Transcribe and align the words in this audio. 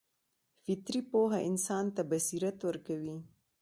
فطري 0.63 1.01
پوهه 1.11 1.39
انسان 1.49 1.85
ته 1.95 2.01
بصیرت 2.11 2.57
ورکوي. 2.67 3.17